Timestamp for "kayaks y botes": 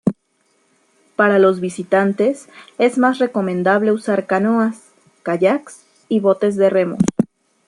5.21-6.55